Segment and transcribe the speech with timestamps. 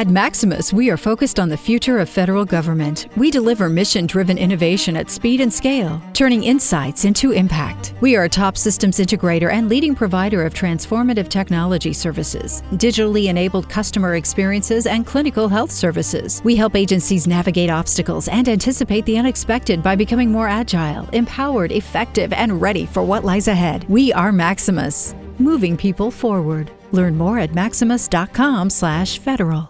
[0.00, 3.08] At Maximus, we are focused on the future of federal government.
[3.18, 7.92] We deliver mission driven innovation at speed and scale, turning insights into impact.
[8.00, 13.68] We are a top systems integrator and leading provider of transformative technology services, digitally enabled
[13.68, 16.40] customer experiences, and clinical health services.
[16.44, 22.32] We help agencies navigate obstacles and anticipate the unexpected by becoming more agile, empowered, effective,
[22.32, 23.84] and ready for what lies ahead.
[23.86, 26.70] We are Maximus, moving people forward.
[26.90, 29.69] Learn more at maximus.com/federal.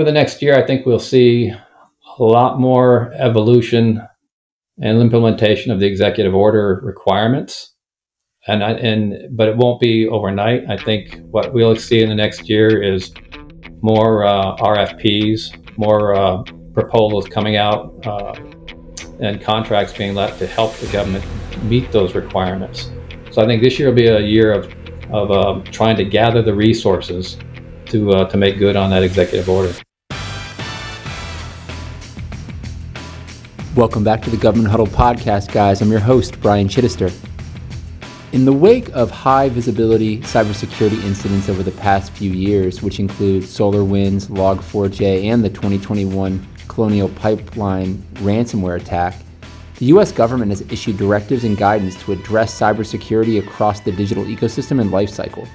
[0.00, 4.00] Over the next year, I think we'll see a lot more evolution
[4.80, 7.74] and implementation of the executive order requirements.
[8.46, 10.62] And I, and but it won't be overnight.
[10.70, 13.12] I think what we'll see in the next year is
[13.82, 18.32] more uh, RFPs, more uh, proposals coming out, uh,
[19.20, 21.26] and contracts being let to help the government
[21.64, 22.90] meet those requirements.
[23.32, 24.74] So I think this year will be a year of
[25.12, 27.36] of uh, trying to gather the resources
[27.88, 29.74] to uh, to make good on that executive order.
[33.76, 35.80] Welcome back to the Government Huddle podcast, guys.
[35.80, 37.14] I'm your host, Brian Chittister.
[38.32, 43.44] In the wake of high visibility cybersecurity incidents over the past few years, which include
[43.44, 49.14] SolarWinds, Log4j, and the 2021 Colonial Pipeline ransomware attack,
[49.76, 54.80] the US government has issued directives and guidance to address cybersecurity across the digital ecosystem
[54.80, 55.46] and lifecycle.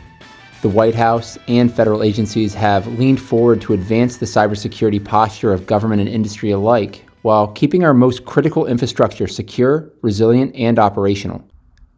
[0.62, 5.68] The White House and federal agencies have leaned forward to advance the cybersecurity posture of
[5.68, 11.44] government and industry alike while keeping our most critical infrastructure secure, resilient, and operational.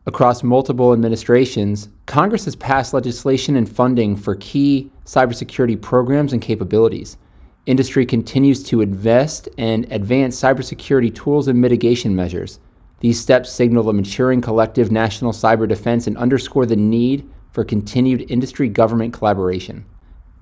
[0.05, 7.17] Across multiple administrations, Congress has passed legislation and funding for key cybersecurity programs and capabilities.
[7.65, 12.61] Industry continues to invest and advance cybersecurity tools and mitigation measures.
[13.01, 18.31] These steps signal a maturing collective national cyber defense and underscore the need for continued
[18.31, 19.83] industry government collaboration.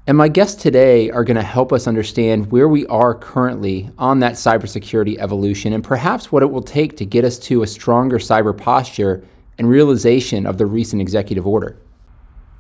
[0.08, 4.20] And my guests today are going to help us understand where we are currently on
[4.20, 8.20] that cybersecurity evolution and perhaps what it will take to get us to a stronger
[8.20, 9.24] cyber posture
[9.58, 11.76] and realization of the recent executive order.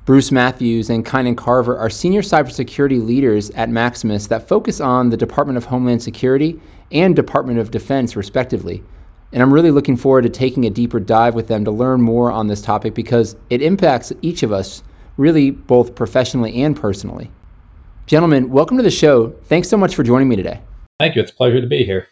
[0.06, 5.18] Bruce Matthews and Kynan Carver are senior cybersecurity leaders at Maximus that focus on the
[5.18, 6.60] Department of Homeland Security
[6.92, 8.84] and Department of Defense, respectively.
[9.34, 12.32] And I'm really looking forward to taking a deeper dive with them to learn more
[12.32, 14.82] on this topic because it impacts each of us,
[15.18, 17.32] really, both professionally and personally.
[18.06, 19.30] Gentlemen, welcome to the show.
[19.46, 20.62] Thanks so much for joining me today.
[21.00, 21.22] Thank you.
[21.22, 22.08] It's a pleasure to be here.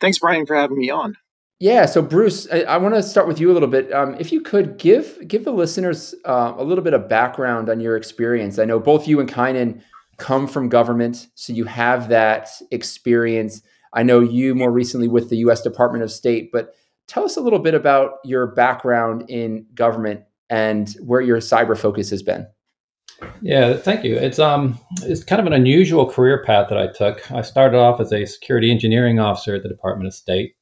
[0.00, 1.16] Thanks, Brian, for having me on.
[1.60, 3.92] Yeah, so Bruce, I, I want to start with you a little bit.
[3.92, 7.80] Um, if you could give give the listeners uh, a little bit of background on
[7.80, 8.58] your experience.
[8.58, 9.80] I know both you and Kynan
[10.18, 13.62] come from government, so you have that experience.
[13.94, 15.62] I know you more recently with the U.S.
[15.62, 16.74] Department of State, but
[17.06, 20.24] tell us a little bit about your background in government
[20.54, 22.46] and where your cyber focus has been.
[23.42, 24.14] Yeah, thank you.
[24.16, 27.30] It's um, it's kind of an unusual career path that I took.
[27.32, 30.54] I started off as a security engineering officer at the Department of State,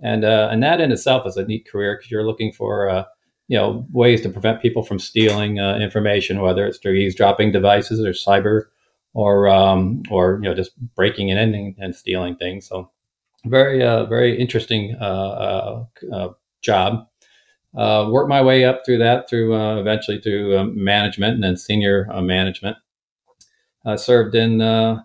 [0.00, 3.04] and uh, and that in itself is a neat career because you're looking for uh,
[3.48, 8.04] you know ways to prevent people from stealing uh, information, whether it's through eavesdropping devices
[8.04, 8.64] or cyber
[9.14, 12.68] or um, or you know just breaking in and, and stealing things.
[12.68, 12.90] So
[13.46, 16.28] very uh, very interesting uh, uh, uh
[16.62, 17.06] job.
[17.76, 21.56] Uh, worked my way up through that through uh, eventually through um, management and then
[21.56, 22.76] senior uh, management.
[23.86, 25.02] I served in uh,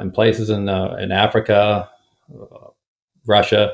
[0.00, 1.88] in places in in Africa,
[3.26, 3.72] Russia.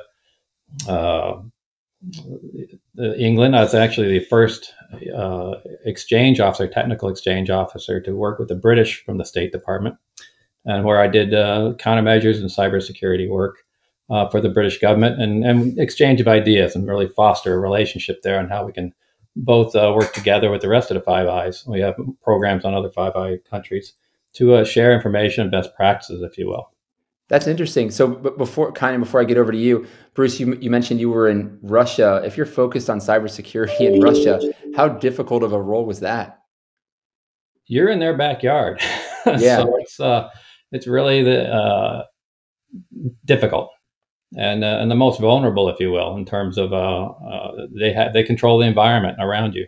[2.98, 3.56] England.
[3.56, 4.74] I was actually the first
[5.16, 5.54] uh,
[5.84, 9.97] exchange officer, technical exchange officer, to work with the British from the State Department,
[10.65, 13.64] and where I did uh, countermeasures and cybersecurity work
[14.10, 18.22] uh, for the British government and, and exchange of ideas and really foster a relationship
[18.22, 18.92] there on how we can
[19.36, 21.65] both uh, work together with the rest of the Five Eyes.
[21.66, 23.95] We have programs on other Five Eye countries
[24.34, 26.71] to uh, share information and best practices, if you will.
[27.28, 27.91] That's interesting.
[27.91, 31.01] So, but before kind of before I get over to you, Bruce, you, you mentioned
[31.01, 32.21] you were in Russia.
[32.24, 34.41] If you're focused on cybersecurity in Russia,
[34.77, 36.41] how difficult of a role was that?
[37.66, 38.80] You're in their backyard.
[39.39, 40.28] Yeah, so it's uh,
[40.71, 42.03] it's really the uh,
[43.24, 43.71] difficult.
[44.36, 47.92] And uh, and the most vulnerable, if you will, in terms of uh, uh, they
[47.92, 49.66] have they control the environment around you.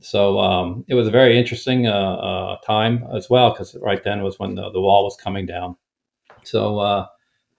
[0.00, 4.22] So um, it was a very interesting uh, uh, time as well because right then
[4.22, 5.76] was when the, the wall was coming down.
[6.44, 7.08] So a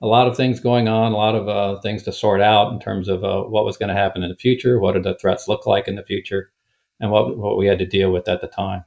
[0.05, 3.21] lot of things going on, a lot of things to sort out in terms of
[3.21, 5.95] what was going to happen in the future, what did the threats look like in
[5.95, 6.51] the future,
[6.99, 8.83] and what what we had to deal with at the time.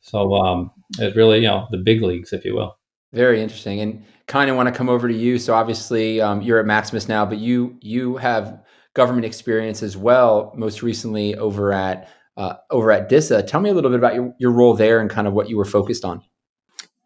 [0.00, 2.78] So um, it's really you know the big leagues, if you will.
[3.12, 5.38] Very interesting, and kind of want to come over to you.
[5.38, 8.62] So obviously um, you're at Maximus now, but you you have
[8.94, 10.52] government experience as well.
[10.56, 13.42] Most recently over at uh, over at DISA.
[13.44, 15.56] Tell me a little bit about your, your role there and kind of what you
[15.56, 16.22] were focused on.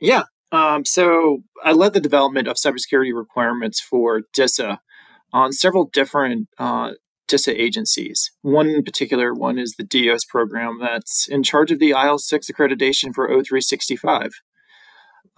[0.01, 0.25] Yeah.
[0.53, 4.81] Um, so I led the development of cybersecurity requirements for DISA
[5.33, 6.93] on several different uh,
[7.27, 8.31] DISA agencies.
[8.41, 13.15] One in particular one is the DOS program that's in charge of the IL6 accreditation
[13.15, 14.31] for O365.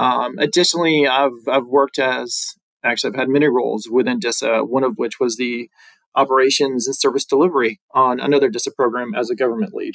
[0.01, 4.97] Um, additionally, I've, I've worked as actually, I've had many roles within DISA, one of
[4.97, 5.69] which was the
[6.15, 9.93] operations and service delivery on another DISA program as a government lead.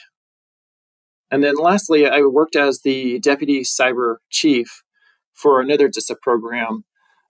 [1.31, 4.83] And then lastly, I worked as the deputy cyber chief
[5.33, 6.85] for another DISA program,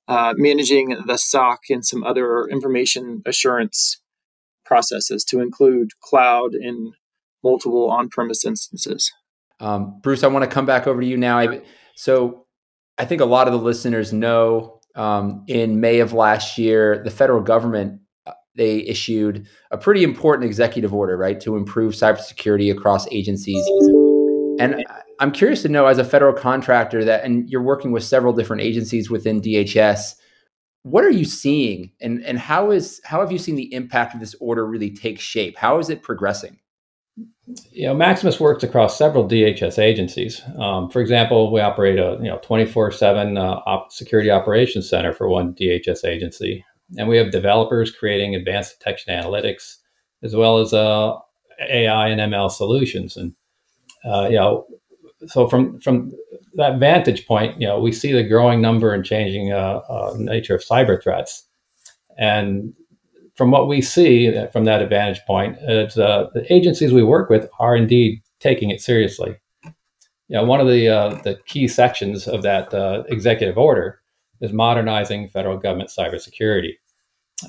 [0.09, 4.01] uh, managing the SOC and some other information assurance
[4.65, 6.93] processes to include cloud and
[7.41, 9.13] multiple on premise instances.
[9.61, 11.39] Um, Bruce, I want to come back over to you now.
[11.39, 11.61] I,
[11.95, 12.44] so
[12.97, 17.11] I think a lot of the listeners know um, in May of last year, the
[17.11, 18.01] federal government
[18.55, 23.65] they issued a pretty important executive order, right, to improve cybersecurity across agencies.
[24.59, 24.85] And
[25.19, 28.61] I'm curious to know, as a federal contractor, that and you're working with several different
[28.61, 30.15] agencies within DHS,
[30.83, 34.19] what are you seeing, and and how is how have you seen the impact of
[34.19, 35.57] this order really take shape?
[35.57, 36.59] How is it progressing?
[37.71, 40.41] You know, Maximus works across several DHS agencies.
[40.57, 45.53] Um, for example, we operate a you know 24/7 uh, security operations center for one
[45.53, 46.65] DHS agency.
[46.97, 49.77] And we have developers creating advanced detection analytics,
[50.23, 51.15] as well as uh,
[51.69, 53.15] AI and ML solutions.
[53.15, 53.33] And
[54.03, 54.65] uh, you know,
[55.27, 56.11] so from from
[56.55, 60.55] that vantage point, you know, we see the growing number and changing uh, uh nature
[60.55, 61.47] of cyber threats.
[62.17, 62.73] And
[63.35, 65.85] from what we see uh, from that advantage point, uh,
[66.33, 69.35] the agencies we work with are indeed taking it seriously.
[70.27, 70.87] You know, one of the
[71.23, 72.73] the key sections of that
[73.09, 73.99] executive order
[74.41, 76.73] is modernizing federal government cybersecurity.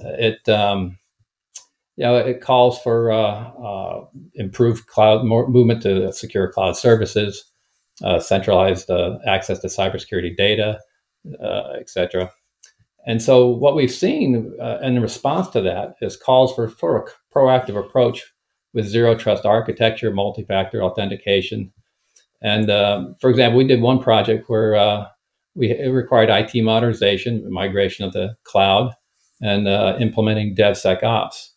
[0.02, 0.98] It um,
[1.96, 4.04] you know, it calls for uh, uh,
[4.34, 7.44] improved cloud movement to secure cloud services,
[8.04, 10.78] uh, centralized uh, access to cybersecurity data,
[11.42, 12.30] uh, etc.
[13.06, 17.34] And so, what we've seen uh, in response to that is calls for, for a
[17.34, 18.24] proactive approach
[18.74, 21.72] with zero trust architecture, multi factor authentication.
[22.42, 24.76] And um, for example, we did one project where
[25.56, 28.94] we it required IT modernization, migration of the cloud,
[29.40, 31.50] and uh, implementing DevSecOps.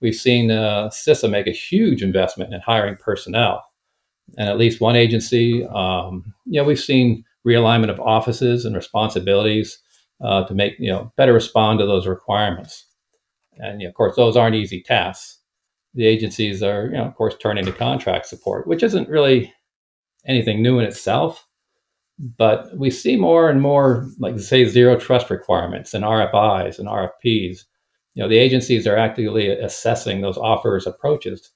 [0.00, 3.62] We've seen uh, CISA make a huge investment in hiring personnel,
[4.38, 9.78] and at least one agency, um, you know, we've seen realignment of offices and responsibilities
[10.22, 12.86] uh, to make you know better respond to those requirements.
[13.58, 15.38] And you know, of course, those aren't easy tasks.
[15.94, 19.52] The agencies are, you know, of course, turning to contract support, which isn't really
[20.26, 21.46] anything new in itself
[22.36, 27.64] but we see more and more, like say, zero trust requirements and RFIs and RFPs.
[28.14, 31.50] You know, the agencies are actively assessing those offers approaches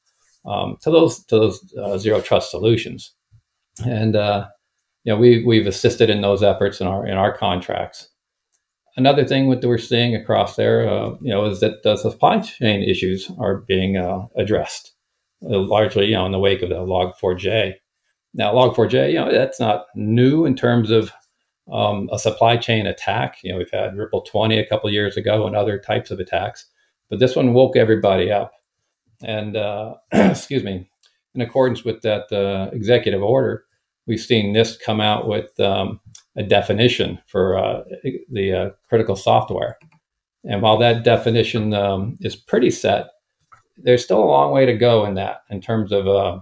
[0.47, 3.13] um, to those to those uh, zero trust solutions,
[3.85, 4.47] and uh,
[5.05, 8.09] you know we we've assisted in those efforts in our in our contracts.
[8.97, 12.83] Another thing that we're seeing across there, uh, you know, is that the supply chain
[12.83, 14.93] issues are being uh, addressed
[15.43, 17.75] uh, largely, you know, in the wake of the Log4j.
[18.35, 21.13] Now, Log4j, you know, that's not new in terms of
[21.73, 23.39] um, a supply chain attack.
[23.43, 26.67] You know, we've had Ripple 20 a couple years ago and other types of attacks,
[27.11, 28.53] but this one woke everybody up.
[29.25, 30.89] And uh, excuse me,
[31.35, 33.65] in accordance with that uh, executive order,
[34.07, 36.01] we've seen NIST come out with um,
[36.37, 37.83] a definition for uh,
[38.31, 39.79] the uh, critical software.
[40.45, 43.07] And while that definition um, is pretty set,
[43.77, 46.41] there's still a long way to go in that in terms of uh,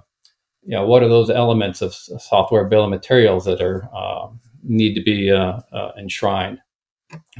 [0.65, 4.29] you know, what are those elements of software bill of materials that are uh,
[4.63, 6.61] need to be uh, uh, enshrined?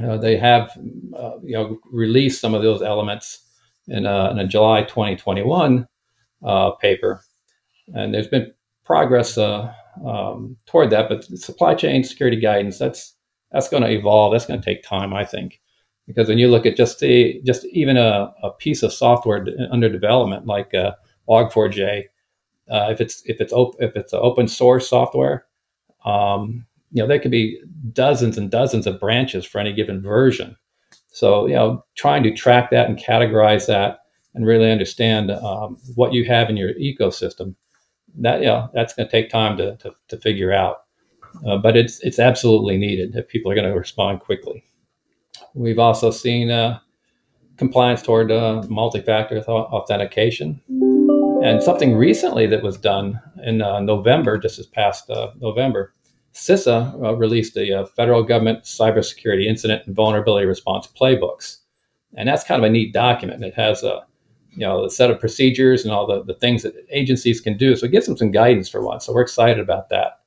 [0.03, 0.77] Uh, they have,
[1.17, 3.39] uh, you know, released some of those elements
[3.87, 5.87] in in a July 2021
[6.43, 7.21] uh, paper,
[7.93, 8.53] and there's been
[8.85, 9.37] progress
[10.05, 11.09] um, toward that.
[11.09, 13.15] But supply chain security guidance that's
[13.51, 14.33] that's going to evolve.
[14.33, 15.61] That's going to take time, I think,
[16.07, 16.99] because when you look at just
[17.45, 20.71] just even a, a piece of software under development like
[21.29, 22.05] Log4j
[22.69, 25.45] uh, if it's if it's op- if it's open source software,
[26.05, 30.55] um, you know there could be dozens and dozens of branches for any given version.
[31.11, 33.99] So, you know, trying to track that and categorize that
[34.33, 37.53] and really understand um, what you have in your ecosystem,
[38.19, 40.83] that, know, that's going to take time to, to, to figure out.
[41.47, 44.63] Uh, but it's, it's absolutely needed if people are going to respond quickly.
[45.55, 46.79] We've also seen uh,
[47.57, 50.61] compliance toward uh, multi-factor authentication.
[51.43, 55.93] And something recently that was done in uh, November, just this past uh, November,
[56.33, 61.57] CISA uh, released uh, federal government cybersecurity incident and vulnerability response playbooks,
[62.15, 63.43] and that's kind of a neat document.
[63.43, 64.05] It has a
[64.55, 67.75] you know the set of procedures and all the, the things that agencies can do.
[67.75, 69.05] So it gives them some guidance for once.
[69.05, 70.19] So we're excited about that.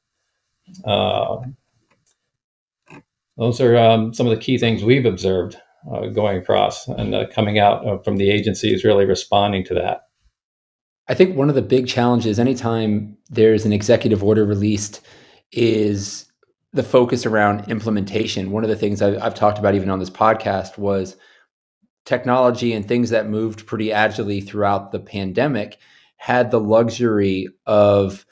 [0.84, 1.38] Uh,
[3.36, 5.56] those are um, some of the key things we've observed
[5.92, 10.08] uh, going across and uh, coming out uh, from the agencies really responding to that.
[11.08, 15.00] I think one of the big challenges anytime there's an executive order released
[15.52, 16.26] is
[16.72, 18.50] the focus around implementation.
[18.50, 21.16] One of the things I've, I've, talked about even on this podcast was
[22.06, 25.76] technology and things that moved pretty agilely throughout the pandemic
[26.16, 28.24] had the luxury of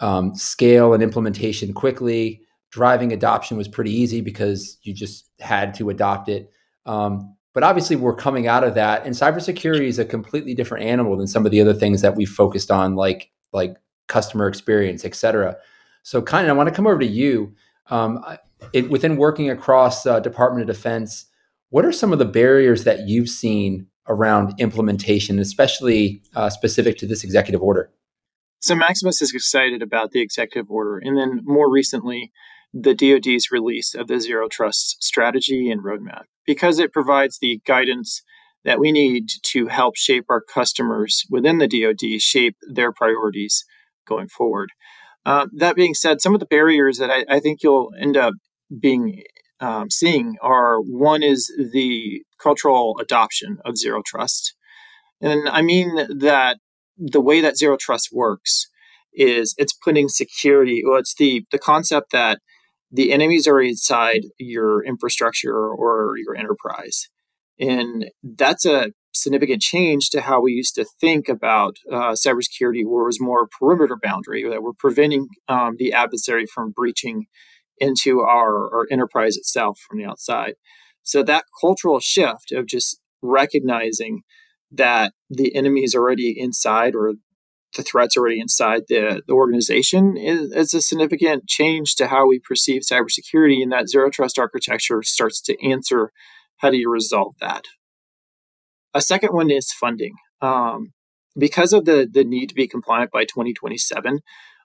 [0.00, 2.40] um, scale and implementation quickly.
[2.70, 6.50] Driving adoption was pretty easy because you just had to adopt it.
[6.84, 11.16] Um, but obviously, we're coming out of that, and cybersecurity is a completely different animal
[11.16, 15.14] than some of the other things that we've focused on, like like customer experience, et
[15.14, 15.56] cetera.
[16.02, 17.54] So, kind of, I want to come over to you.
[17.90, 18.24] Um,
[18.72, 21.26] it, within working across uh, Department of Defense,
[21.70, 27.06] what are some of the barriers that you've seen around implementation, especially uh, specific to
[27.06, 27.90] this executive order?
[28.60, 32.32] So, Maximus is excited about the executive order, and then more recently,
[32.72, 38.22] the DoD's release of the Zero Trust strategy and roadmap because it provides the guidance
[38.64, 43.64] that we need to help shape our customers within the DoD shape their priorities
[44.06, 44.70] going forward.
[45.24, 48.34] Uh, that being said, some of the barriers that I, I think you'll end up
[48.80, 49.22] being
[49.60, 54.54] um, seeing are one is the cultural adoption of zero trust.
[55.20, 56.58] And I mean that
[56.96, 58.68] the way that zero trust works
[59.12, 62.38] is it's putting security, well, it's the, the concept that
[62.90, 67.08] the enemies are inside your infrastructure or your enterprise.
[67.58, 73.02] And that's a significant change to how we used to think about uh, cybersecurity, where
[73.02, 77.26] it was more perimeter boundary, that we're preventing um, the adversary from breaching
[77.80, 80.54] into our, our enterprise itself from the outside.
[81.02, 84.22] So that cultural shift of just recognizing
[84.70, 87.14] that the enemy is already inside or
[87.76, 92.38] the threats already inside the, the organization is, is, a significant change to how we
[92.38, 96.10] perceive cybersecurity, and that zero trust architecture starts to answer
[96.58, 97.64] how do you resolve that.
[98.94, 100.14] A second one is funding.
[100.40, 100.92] Um,
[101.38, 104.20] because of the, the need to be compliant by 2027,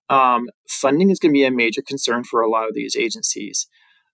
[0.10, 3.68] um, funding is going to be a major concern for a lot of these agencies.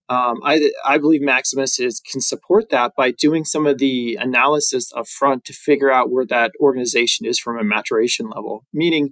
[0.09, 4.91] Um, I, I believe Maximus is, can support that by doing some of the analysis
[4.95, 9.11] up front to figure out where that organization is from a maturation level, meaning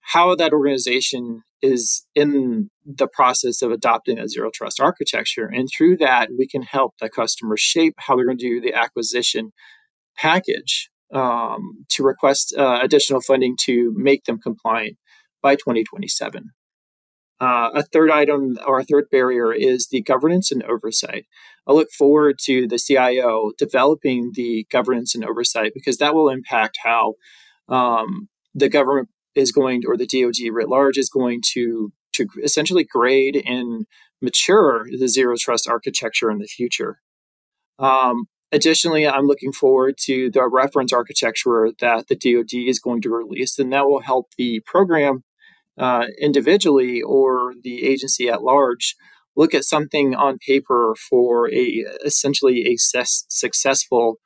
[0.00, 5.46] how that organization is in the process of adopting a zero trust architecture.
[5.46, 8.74] And through that, we can help the customer shape how they're going to do the
[8.74, 9.52] acquisition
[10.14, 14.98] package um, to request uh, additional funding to make them compliant
[15.44, 16.50] by 2027.
[17.38, 21.26] Uh, a third item or a third barrier is the governance and oversight.
[21.66, 26.78] I look forward to the CIO developing the governance and oversight because that will impact
[26.82, 27.14] how
[27.68, 32.26] um, the government is going to, or the DoD writ large is going to to
[32.42, 33.86] essentially grade and
[34.22, 37.00] mature the zero trust architecture in the future.
[37.78, 43.10] Um, additionally, I'm looking forward to the reference architecture that the DoD is going to
[43.10, 45.24] release, and that will help the program
[45.78, 48.94] uh, individually or the agency at large
[49.36, 54.16] look at something on paper for a essentially a ses- successful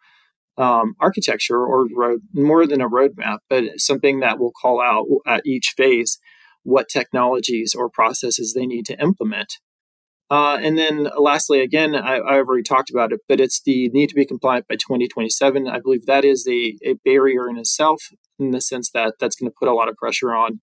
[0.57, 5.47] um, architecture or road, more than a roadmap, but something that will call out at
[5.47, 6.19] each phase
[6.65, 9.55] what technologies or processes they need to implement.
[10.31, 14.09] Uh, and then lastly, again, I, I, already talked about it, but it's the need
[14.09, 15.67] to be compliant by 2027.
[15.67, 18.03] I believe that is a, a barrier in itself
[18.39, 20.61] in the sense that that's going to put a lot of pressure on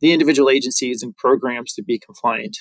[0.00, 2.56] the individual agencies and programs to be compliant.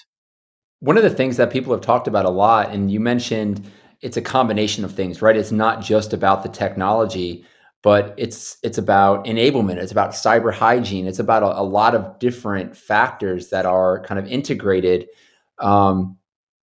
[0.80, 3.70] One of the things that people have talked about a lot, and you mentioned
[4.02, 5.36] it's a combination of things, right?
[5.36, 7.46] It's not just about the technology,
[7.82, 9.78] but it's it's about enablement.
[9.78, 11.08] It's about cyber hygiene.
[11.08, 15.08] It's about a, a lot of different factors that are kind of integrated.
[15.60, 16.18] Um,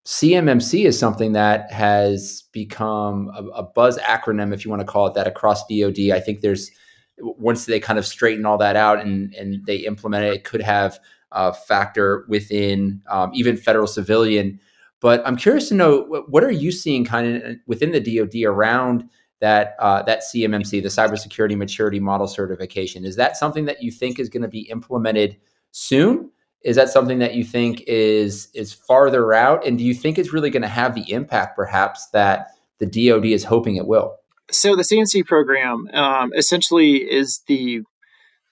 [0.04, 5.06] CMMC is something that has become a, a, buzz acronym, if you want to call
[5.06, 6.10] it that, across DoD.
[6.12, 6.72] I think there's
[7.18, 10.62] once they kind of straighten all that out and and they implement it, it could
[10.62, 10.98] have
[11.32, 14.60] a factor within um, even federal civilian.
[15.00, 19.08] But I'm curious to know what are you seeing kind of within the DoD around
[19.40, 23.04] that uh, that CMMC, the Cybersecurity Maturity Model Certification.
[23.04, 25.36] Is that something that you think is going to be implemented
[25.72, 26.30] soon?
[26.62, 29.66] Is that something that you think is is farther out?
[29.66, 33.26] And do you think it's really going to have the impact, perhaps, that the DoD
[33.26, 34.16] is hoping it will?
[34.50, 37.82] So the CMMC program um, essentially is the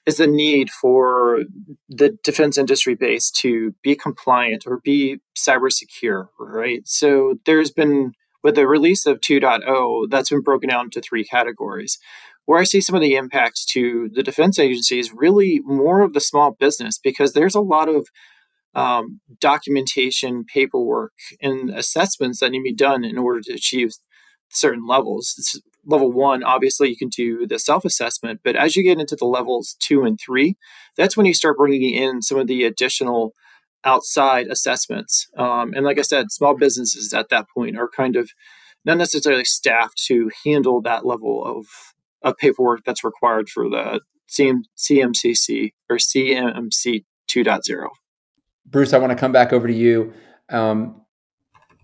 [0.06, 1.40] is the need for
[1.88, 6.80] the defense industry base to be compliant or be cyber secure, right?
[6.87, 11.99] So there's been with the release of 2.0, that's been broken down into three categories.
[12.47, 16.20] Where I see some of the impacts to the defense agencies, really more of the
[16.20, 18.09] small business, because there's a lot of
[18.75, 23.90] um, documentation, paperwork, and assessments that need to be done in order to achieve
[24.49, 25.61] certain levels.
[25.87, 29.25] Level one, obviously, you can do the self assessment, but as you get into the
[29.25, 30.56] levels two and three,
[30.96, 33.34] that's when you start bringing in some of the additional
[33.84, 35.28] outside assessments.
[35.37, 38.30] Um, and like I said, small businesses at that point are kind of
[38.84, 41.66] not necessarily staffed to handle that level of,
[42.22, 47.88] of paperwork that's required for the CM, CMCC or CMMC 2.0.
[48.66, 50.12] Bruce, I want to come back over to you.
[50.49, 51.00] Um,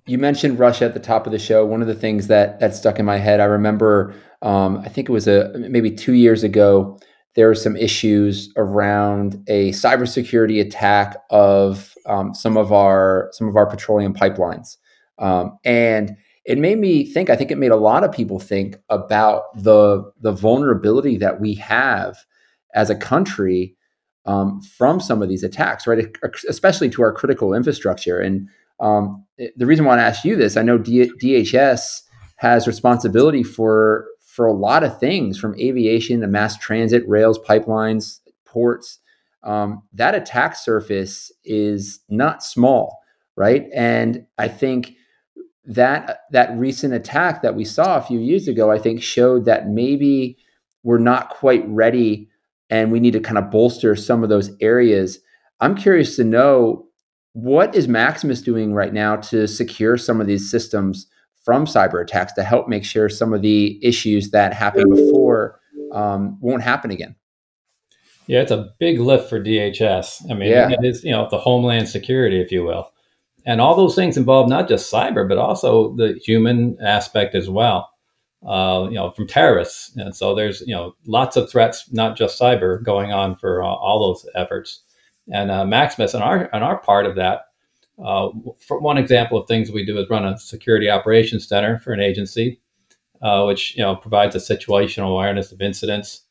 [0.07, 1.67] you mentioned Russia at the top of the show.
[1.67, 5.09] One of the things that that stuck in my head, I remember, um, I think
[5.09, 6.99] it was a maybe two years ago
[7.35, 13.57] there were some issues around a cybersecurity attack of um, some of our some of
[13.57, 14.77] our petroleum pipelines,
[15.19, 17.29] um, and it made me think.
[17.29, 21.55] I think it made a lot of people think about the the vulnerability that we
[21.55, 22.17] have
[22.75, 23.77] as a country
[24.25, 26.07] um, from some of these attacks, right?
[26.49, 28.19] Especially to our critical infrastructure.
[28.19, 28.49] And
[28.81, 32.03] um, the reason why I ask you this, I know D- DHS
[32.37, 38.21] has responsibility for for a lot of things from aviation to mass transit, rails, pipelines,
[38.45, 38.99] ports.
[39.43, 42.99] Um, that attack surface is not small,
[43.37, 43.67] right?
[43.75, 44.95] And I think
[45.65, 49.69] that that recent attack that we saw a few years ago, I think showed that
[49.69, 50.37] maybe
[50.83, 52.29] we're not quite ready
[52.69, 55.21] and we need to kind of bolster some of those areas.
[55.61, 56.86] I'm curious to know
[57.37, 61.07] what is Maximus doing right now to secure some of these systems
[61.45, 65.61] from cyber attacks to help make sure some of the issues that happened before
[65.93, 67.15] um, won't happen again.
[68.27, 70.31] Yeah, it's a big lift for DHS.
[70.31, 70.71] I mean, yeah.
[70.71, 72.91] it is, you know, the homeland security, if you will.
[73.45, 77.91] And all those things involve not just cyber, but also the human aspect as well,
[78.49, 79.95] uh, you know, from terrorists.
[79.97, 83.67] And so there's, you know, lots of threats, not just cyber, going on for uh,
[83.67, 84.85] all those efforts.
[85.33, 87.47] And uh, Maximus, on our, on our part of that,
[88.05, 91.93] uh, for one example of things we do is run a security operations center for
[91.93, 92.61] an agency,
[93.23, 96.23] uh, which you know provides a situational awareness of incidents,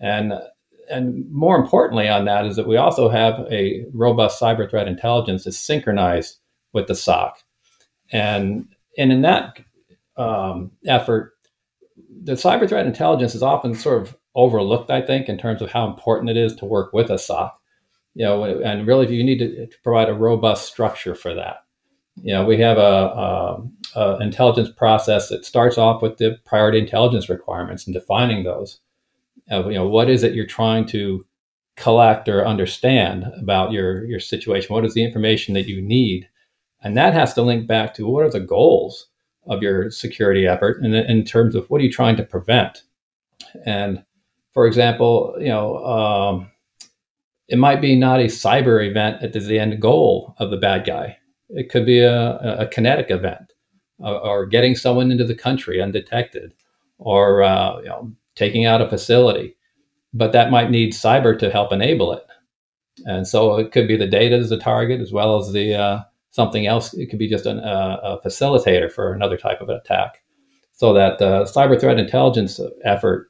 [0.00, 0.32] and
[0.90, 5.44] and more importantly on that is that we also have a robust cyber threat intelligence
[5.44, 6.38] that's synchronized
[6.72, 7.38] with the SOC,
[8.10, 9.58] and and in that
[10.16, 11.34] um, effort,
[12.22, 15.86] the cyber threat intelligence is often sort of overlooked, I think, in terms of how
[15.86, 17.61] important it is to work with a SOC
[18.14, 21.64] you know, and really you need to, provide a robust structure for that.
[22.16, 23.62] You know, we have a, a,
[23.96, 28.80] a, intelligence process that starts off with the priority intelligence requirements and defining those.
[29.50, 31.24] Uh, you know, what is it you're trying to
[31.76, 34.74] collect or understand about your your situation?
[34.74, 36.28] What is the information that you need?
[36.82, 39.06] And that has to link back to what are the goals
[39.46, 42.82] of your security effort, and in, in terms of what are you trying to prevent.
[43.64, 44.04] And
[44.52, 45.84] for example, you know.
[45.84, 46.51] Um,
[47.52, 51.18] it might be not a cyber event is the end goal of the bad guy.
[51.50, 53.52] It could be a, a kinetic event
[53.98, 56.54] or, or getting someone into the country undetected
[56.96, 59.54] or uh, you know, taking out a facility.
[60.14, 62.24] But that might need cyber to help enable it.
[63.04, 66.00] And so it could be the data as a target as well as the uh,
[66.30, 66.94] something else.
[66.94, 70.22] It could be just an, uh, a facilitator for another type of attack.
[70.72, 73.28] So that uh, cyber threat intelligence effort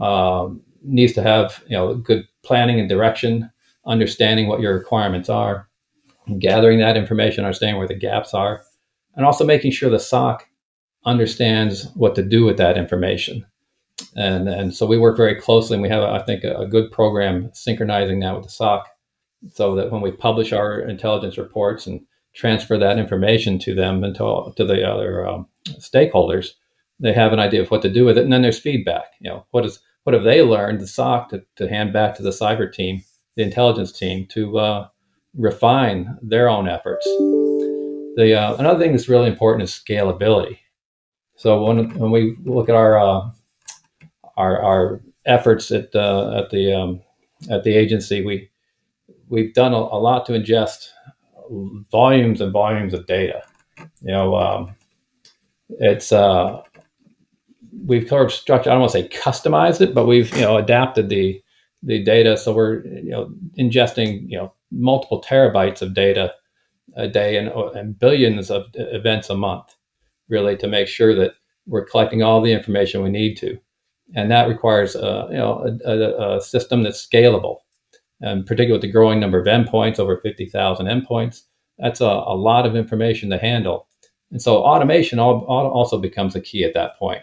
[0.00, 3.50] um, needs to have you know good planning and direction
[3.86, 5.68] understanding what your requirements are,
[6.38, 8.62] gathering that information, understanding where the gaps are,
[9.16, 10.46] and also making sure the SOC
[11.04, 13.44] understands what to do with that information.
[14.14, 16.90] And, and so we work very closely, and we have, I think, a, a good
[16.92, 18.86] program synchronizing that with the SOC
[19.52, 22.00] so that when we publish our intelligence reports and
[22.34, 25.46] transfer that information to them and to, to the other um,
[25.78, 26.50] stakeholders,
[27.00, 28.24] they have an idea of what to do with it.
[28.24, 29.06] And then there's feedback.
[29.20, 32.22] You know, what is what have they learned, the SOC, to, to hand back to
[32.22, 33.02] the cyber team
[33.38, 34.88] the intelligence team to uh,
[35.36, 37.06] refine their own efforts.
[38.16, 40.58] The uh, another thing that's really important is scalability.
[41.36, 43.30] So when when we look at our uh,
[44.36, 47.00] our, our efforts at uh, at the um,
[47.48, 48.50] at the agency, we
[49.28, 50.88] we've done a, a, lot to ingest
[51.92, 53.44] volumes and volumes of data.
[54.02, 54.74] You know, um,
[55.78, 56.60] it's uh,
[57.86, 58.72] we've sort of structured.
[58.72, 61.40] I don't want to say customized it, but we've you know adapted the
[61.82, 66.32] the data so we're you know ingesting you know multiple terabytes of data
[66.96, 69.74] a day and, and billions of events a month,
[70.28, 71.32] really to make sure that
[71.66, 73.56] we're collecting all the information we need to,
[74.14, 77.58] and that requires uh, you know a, a, a system that's scalable
[78.20, 81.42] and particularly with the growing number of endpoints, over 50,000 endpoints,
[81.78, 83.86] that's a, a, lot of information to handle.
[84.32, 87.22] And so automation also becomes a key at that point.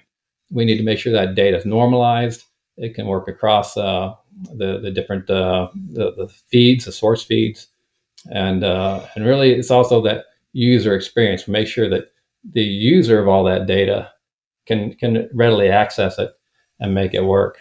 [0.52, 2.46] We need to make sure that data is normalized.
[2.78, 7.68] It can work across uh, the, the different uh, the, the, feeds, the source feeds.
[8.32, 11.48] And, uh, and really, it's also that user experience.
[11.48, 12.12] Make sure that
[12.54, 14.12] the user of all that data
[14.66, 16.32] can, can readily access it
[16.80, 17.60] and make it work.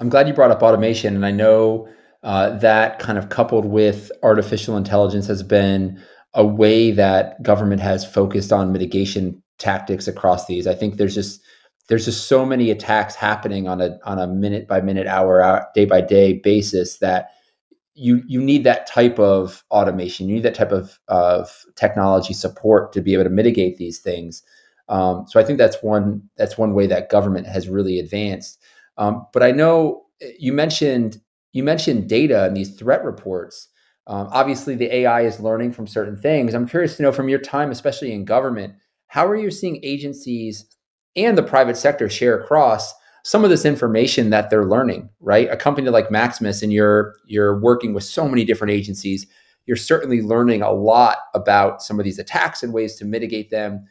[0.00, 1.14] I'm glad you brought up automation.
[1.14, 1.88] And I know
[2.22, 6.00] uh, that kind of coupled with artificial intelligence has been
[6.34, 10.66] a way that government has focused on mitigation tactics across these.
[10.66, 11.42] I think there's just
[11.88, 15.66] there's just so many attacks happening on a on a minute by minute, hour, hour
[15.74, 17.30] day by day basis that
[17.94, 20.28] you you need that type of automation.
[20.28, 24.42] You need that type of of technology support to be able to mitigate these things.
[24.88, 28.60] Um, so I think that's one that's one way that government has really advanced.
[28.96, 31.20] Um, but I know eh, you mentioned
[31.52, 33.68] you mentioned data and these threat reports.
[34.06, 36.54] Um, obviously, the AI is learning from certain things.
[36.54, 38.74] I'm curious to know from your time, especially in government,
[39.06, 40.64] how are you seeing agencies
[41.16, 42.92] and the private sector share across
[43.24, 45.08] some of this information that they're learning?
[45.20, 49.26] Right, a company like Maximus, and you're you're working with so many different agencies.
[49.66, 53.86] You're certainly learning a lot about some of these attacks and ways to mitigate them.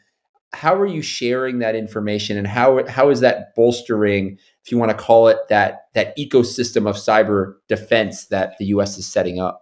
[0.52, 4.90] How are you sharing that information, and how how is that bolstering if you want
[4.90, 8.98] to call it that that ecosystem of cyber defense that the U.S.
[8.98, 9.61] is setting up?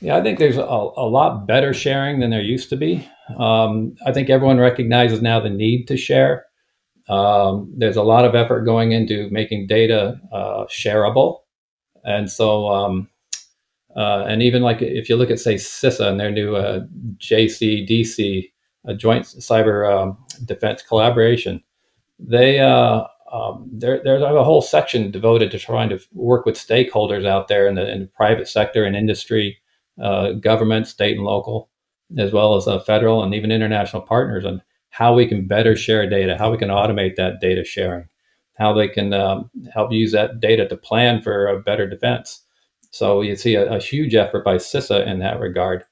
[0.00, 3.08] Yeah, I think there's a, a lot better sharing than there used to be.
[3.38, 6.46] Um, I think everyone recognizes now the need to share.
[7.08, 11.40] Um, there's a lot of effort going into making data uh, shareable,
[12.04, 13.08] and so um,
[13.96, 16.80] uh, and even like if you look at say CISA and their new uh,
[17.16, 18.50] JCDC,
[18.86, 21.62] a Joint Cyber um, Defense Collaboration,
[22.18, 27.26] they uh, um, there, there's a whole section devoted to trying to work with stakeholders
[27.26, 29.58] out there in the, in the private sector and industry,
[30.00, 31.68] uh, government, state and local,
[32.16, 36.08] as well as uh, federal and even international partners on how we can better share
[36.08, 38.08] data, how we can automate that data sharing,
[38.54, 42.42] how they can um, help use that data to plan for a better defense.
[42.90, 45.84] So you see a, a huge effort by CISA in that regard,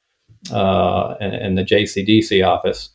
[0.50, 2.90] uh, and, and, the JCDC office,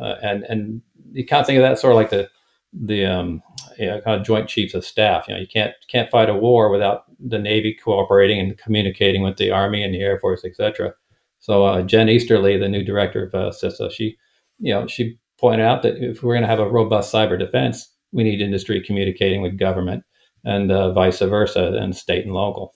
[0.00, 2.28] uh, and and you kind of think of that sort of like the
[2.72, 3.42] the um,
[3.78, 5.26] you know, kind of joint chiefs of staff.
[5.28, 9.36] You know, you can't can't fight a war without the Navy cooperating and communicating with
[9.36, 10.94] the Army and the Air Force, etc.
[11.40, 14.16] So uh, Jen Easterly, the new director of uh, CISA, she,
[14.58, 17.90] you know, she pointed out that if we're going to have a robust cyber defense,
[18.12, 20.04] we need industry communicating with government
[20.44, 22.74] and uh, vice versa, and state and local.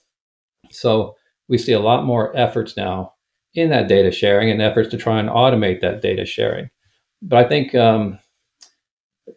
[0.71, 1.15] So
[1.47, 3.13] we see a lot more efforts now
[3.53, 6.69] in that data sharing and efforts to try and automate that data sharing.
[7.21, 8.19] But I think um,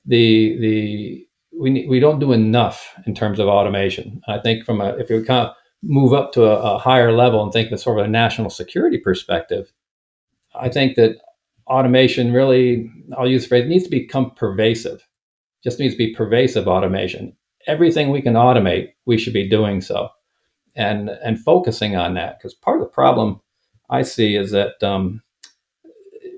[0.05, 1.27] the the
[1.63, 4.21] we we don't do enough in terms of automation.
[4.27, 7.43] I think from a if you kind of move up to a, a higher level
[7.43, 9.73] and think of sort of a national security perspective,
[10.55, 11.19] I think that
[11.69, 15.07] automation really I'll use the phrase needs to become pervasive.
[15.63, 17.37] Just needs to be pervasive automation.
[17.69, 20.09] Everything we can automate, we should be doing so,
[20.75, 23.41] and and focusing on that because part of the problem
[23.89, 25.23] I see is that um,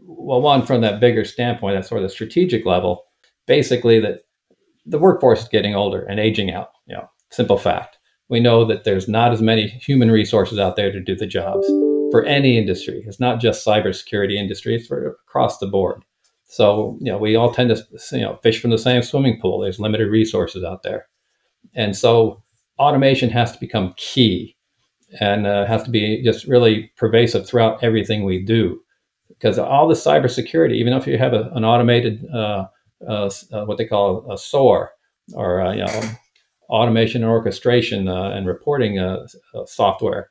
[0.03, 3.05] well, one from that bigger standpoint, that sort of strategic level,
[3.47, 4.24] basically that
[4.87, 6.71] the workforce is getting older and aging out.
[6.87, 7.99] You know, simple fact.
[8.29, 11.67] We know that there's not as many human resources out there to do the jobs
[12.11, 13.05] for any industry.
[13.07, 16.05] It's not just cybersecurity industry; it's for across the board.
[16.47, 19.61] So you know, we all tend to you know fish from the same swimming pool.
[19.61, 21.07] There's limited resources out there,
[21.75, 22.43] and so
[22.79, 24.57] automation has to become key
[25.21, 28.81] and uh, has to be just really pervasive throughout everything we do.
[29.29, 32.67] Because all the cybersecurity, even if you have a, an automated uh,
[33.09, 34.93] uh, uh, what they call a SOAR
[35.35, 36.03] or uh, you know,
[36.69, 38.99] automation and orchestration and reporting
[39.67, 40.31] software.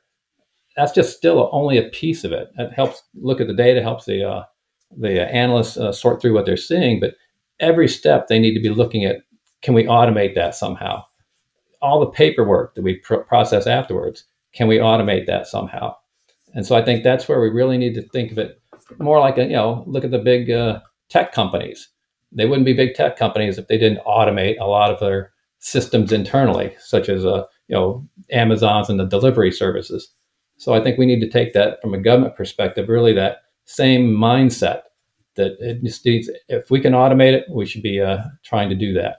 [0.76, 2.48] That's just still only a piece of it.
[2.58, 4.44] It helps look at the data, helps the
[4.96, 7.14] the analysts sort through what they're seeing, but
[7.60, 9.22] every step they need to be looking at
[9.62, 11.02] can we automate that somehow?
[11.80, 15.96] All the paperwork that we pr- process afterwards, can we automate that somehow?
[16.52, 18.60] And so I think that's where we really need to think of it
[18.98, 21.88] more like a, you know, look at the big uh, tech companies
[22.34, 26.12] they wouldn't be big tech companies if they didn't automate a lot of their systems
[26.12, 30.12] internally, such as uh, you know Amazon's and the delivery services.
[30.56, 34.10] So I think we need to take that from a government perspective, really that same
[34.10, 34.82] mindset
[35.36, 38.92] that it needs, if we can automate it, we should be uh, trying to do
[38.92, 39.16] that.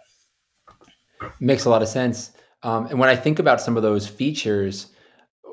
[1.39, 2.31] Makes a lot of sense.
[2.63, 4.87] Um, and when I think about some of those features,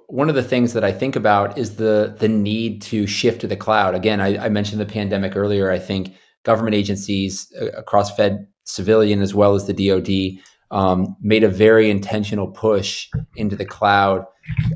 [0.06, 3.46] one of the things that I think about is the the need to shift to
[3.46, 3.94] the cloud.
[3.94, 5.70] Again, I, I mentioned the pandemic earlier.
[5.70, 11.44] I think government agencies uh, across Fed, civilian, as well as the DoD, um, made
[11.44, 14.24] a very intentional push into the cloud.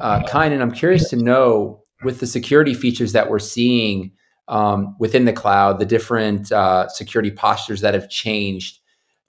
[0.00, 4.12] Uh, Kynan, I'm curious to know with the security features that we're seeing
[4.48, 8.78] um, within the cloud, the different uh, security postures that have changed.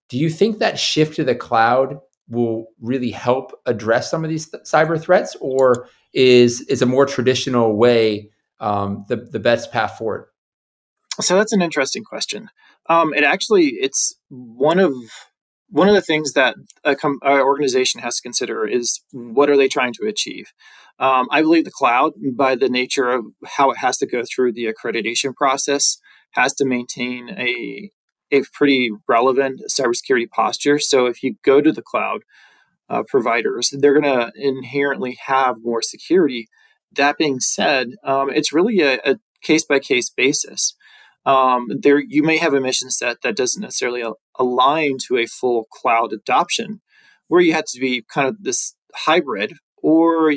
[0.10, 1.98] Do you think that shift to the cloud
[2.30, 7.06] will really help address some of these th- cyber threats, or is is a more
[7.06, 10.28] traditional way um, the the best path forward?
[11.20, 12.50] So that's an interesting question.
[12.90, 14.94] Um, it actually it's one of
[15.70, 19.68] one of the things that a com- organization has to consider is what are they
[19.68, 20.54] trying to achieve.
[21.00, 24.54] Um, I believe the cloud, by the nature of how it has to go through
[24.54, 25.98] the accreditation process,
[26.32, 27.92] has to maintain a
[28.32, 30.80] a pretty relevant cybersecurity posture.
[30.80, 32.24] So if you go to the cloud
[32.90, 36.48] uh, providers, they're going to inherently have more security.
[36.92, 40.76] That being said, um, it's really a case by case basis.
[41.28, 44.04] Um, there, you may have a mission set that doesn't necessarily
[44.40, 46.82] align to a full cloud adoption,
[47.28, 50.32] where you have to be kind of this hybrid, or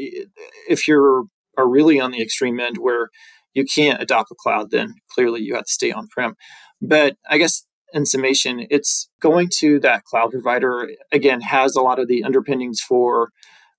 [0.69, 1.25] if you're
[1.57, 3.11] are really on the extreme end where
[3.55, 6.35] you can't adopt a cloud, then clearly you have to stay on prem.
[6.81, 11.99] But I guess in summation, it's going to that cloud provider, again, has a lot
[11.99, 13.31] of the underpinnings for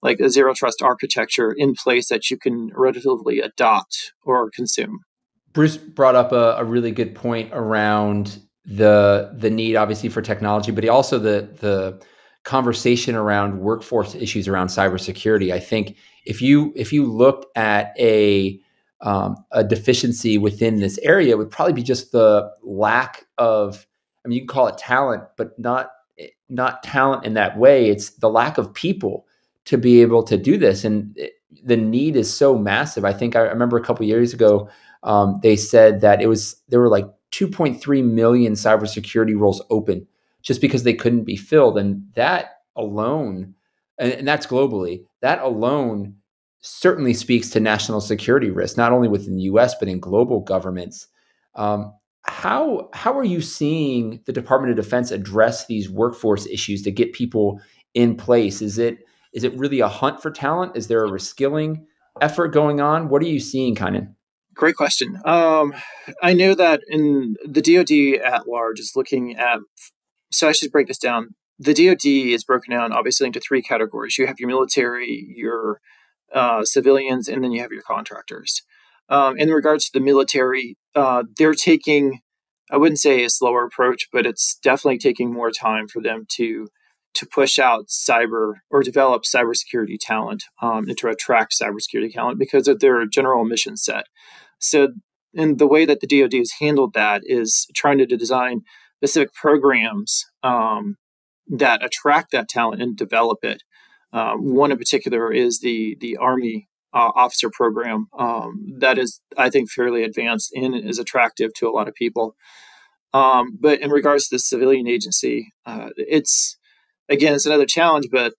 [0.01, 4.99] like a zero trust architecture in place that you can relatively adopt or consume.
[5.53, 10.71] Bruce brought up a, a really good point around the the need obviously for technology,
[10.71, 12.01] but also the the
[12.43, 15.51] conversation around workforce issues around cybersecurity.
[15.53, 18.59] I think if you if you look at a
[19.01, 23.85] um, a deficiency within this area, would probably be just the lack of
[24.23, 25.89] I mean, you can call it talent, but not
[26.49, 27.89] not talent in that way.
[27.89, 29.25] It's the lack of people
[29.65, 31.33] to be able to do this, and it,
[31.63, 33.05] the need is so massive.
[33.05, 34.69] I think I remember a couple years ago,
[35.03, 40.05] um, they said that it was there were like 2.3 million cybersecurity roles open
[40.41, 43.53] just because they couldn't be filled, and that alone,
[43.97, 46.15] and, and that's globally, that alone
[46.61, 49.75] certainly speaks to national security risk, not only within the U.S.
[49.75, 51.07] but in global governments.
[51.55, 56.91] Um, how how are you seeing the Department of Defense address these workforce issues to
[56.91, 57.59] get people
[57.93, 58.61] in place?
[58.61, 58.99] Is it
[59.33, 60.75] is it really a hunt for talent?
[60.75, 61.83] Is there a reskilling
[62.21, 63.09] effort going on?
[63.09, 64.13] What are you seeing, Kynan?
[64.55, 65.19] Great question.
[65.25, 65.73] Um,
[66.21, 69.59] I know that in the DoD at large is looking at.
[70.31, 71.35] So I should break this down.
[71.59, 74.17] The DoD is broken down obviously into three categories.
[74.17, 75.79] You have your military, your
[76.33, 78.61] uh, civilians, and then you have your contractors.
[79.09, 82.21] Um, in regards to the military, uh, they're taking,
[82.71, 86.67] I wouldn't say a slower approach, but it's definitely taking more time for them to
[87.13, 92.67] to push out cyber or develop cybersecurity talent um, and to attract cybersecurity talent because
[92.67, 94.05] of their general mission set.
[94.61, 94.89] So,
[95.35, 98.61] and the way that the DoD has handled that is trying to design
[98.97, 100.97] specific programs um,
[101.47, 103.63] that attract that talent and develop it.
[104.13, 109.49] Uh, one in particular is the the Army uh, officer program um, that is, I
[109.49, 112.35] think, fairly advanced and is attractive to a lot of people.
[113.13, 116.57] Um, but in regards to the civilian agency, uh, it's
[117.09, 118.33] again, it's another challenge, but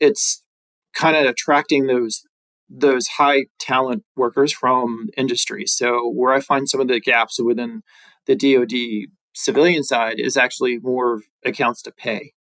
[0.00, 0.42] it's
[0.94, 2.22] kind of attracting those
[2.68, 5.64] those high talent workers from industry.
[5.66, 7.82] So where I find some of the gaps within
[8.26, 12.32] the DoD civilian side is actually more accounts to pay.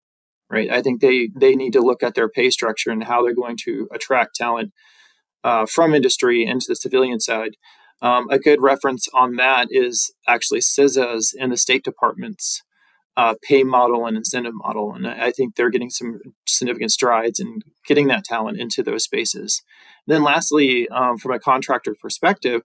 [0.51, 0.71] Right.
[0.71, 3.57] I think they they need to look at their pay structure and how they're going
[3.65, 4.73] to attract talent
[5.43, 7.53] uh, from industry into the civilian side.
[8.03, 12.63] Um, a good reference on that is actually CISA's and the State Department's
[13.17, 14.95] uh, pay model and incentive model.
[14.95, 19.63] And I think they're getting some significant strides in getting that talent into those spaces.
[20.07, 22.63] And then, lastly, um, from a contractor perspective,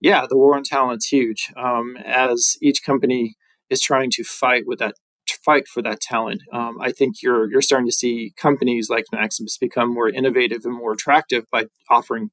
[0.00, 1.52] yeah, the war on talent's huge.
[1.56, 3.36] Um, as each company
[3.70, 4.94] is trying to fight with that
[5.44, 6.42] fight for that talent.
[6.52, 10.74] Um, I think you're you're starting to see companies like Maximus become more innovative and
[10.74, 12.30] more attractive by offering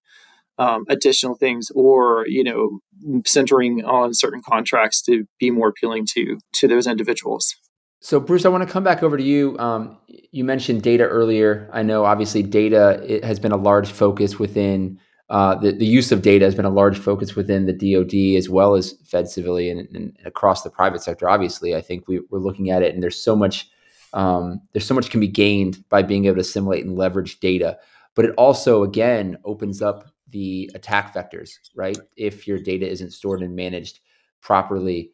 [0.60, 2.80] um, additional things, or you know,
[3.26, 7.56] centering on certain contracts to be more appealing to to those individuals.
[8.02, 9.58] So, Bruce, I want to come back over to you.
[9.60, 11.70] Um, you mentioned data earlier.
[11.74, 16.12] I know, obviously, data it has been a large focus within uh, the, the use
[16.12, 19.78] of data has been a large focus within the DoD as well as Fed civilian
[19.78, 21.30] and, and across the private sector.
[21.30, 23.70] Obviously, I think we, are looking at it, and there's so much
[24.14, 27.78] um, there's so much can be gained by being able to assimilate and leverage data.
[28.16, 31.98] But it also, again, opens up the attack vectors, right?
[32.16, 34.00] If your data isn't stored and managed
[34.42, 35.12] properly,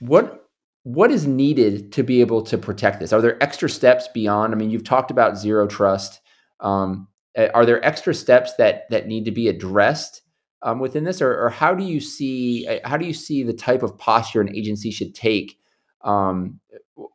[0.00, 0.48] what
[0.84, 3.12] what is needed to be able to protect this?
[3.12, 4.52] Are there extra steps beyond?
[4.52, 6.20] I mean, you've talked about zero trust.
[6.60, 10.22] Um, are there extra steps that that need to be addressed
[10.62, 13.82] um, within this, or, or, how do you see how do you see the type
[13.82, 15.58] of posture an agency should take?
[16.02, 16.60] Um,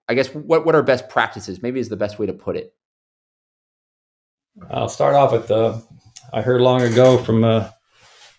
[0.07, 1.61] I guess what what are best practices?
[1.61, 2.73] Maybe is the best way to put it.
[4.69, 5.83] I'll start off with the.
[6.33, 7.69] I heard long ago from uh,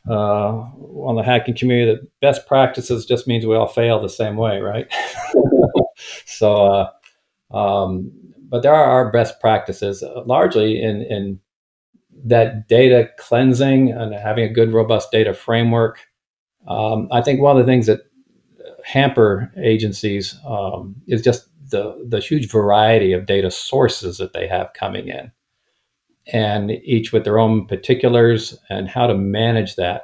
[0.09, 4.37] uh, on the hacking community that best practices just means we all fail the same
[4.37, 4.87] way, right?
[6.27, 6.91] so,
[7.53, 8.13] uh, um,
[8.49, 11.41] but there are our best practices uh, largely in in
[12.25, 15.99] that data cleansing and having a good, robust data framework.
[16.69, 18.01] Um, I think one of the things that
[18.85, 24.73] hamper agencies um, is just the the huge variety of data sources that they have
[24.75, 25.33] coming in
[26.27, 30.03] and each with their own particulars and how to manage that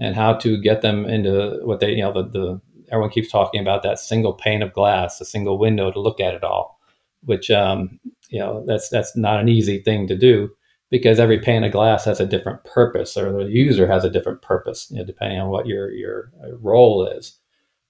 [0.00, 2.60] and how to get them into what they you know the, the
[2.92, 6.34] everyone keeps talking about that single pane of glass a single window to look at
[6.34, 6.78] it all
[7.24, 10.50] which um, you know that's that's not an easy thing to do
[10.90, 14.40] because every pane of glass has a different purpose or the user has a different
[14.42, 17.38] purpose you know, depending on what your your role is.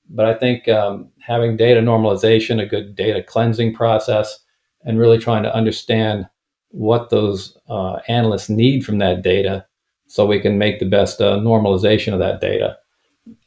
[0.09, 4.38] But i think um, having data normalization a good data cleansing process
[4.85, 6.26] and really trying to understand
[6.70, 9.64] what those uh, analysts need from that data
[10.09, 12.76] so we can make the best uh, normalization of that data.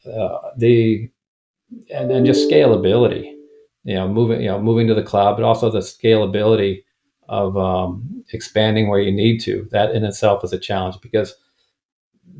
[0.06, 1.10] Uh, the
[1.92, 3.34] and then just scalability,
[3.84, 6.82] you know, moving you know moving to the cloud, but also the scalability
[7.28, 9.66] of um, expanding where you need to.
[9.70, 11.34] That in itself is a challenge because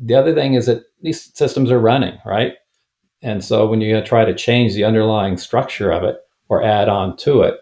[0.03, 2.53] the other thing is that these systems are running right,
[3.21, 6.17] and so when you try to change the underlying structure of it
[6.49, 7.55] or add on to it,